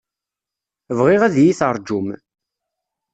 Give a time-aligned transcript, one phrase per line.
[0.97, 2.07] Bɣiɣ ad yi-terjum.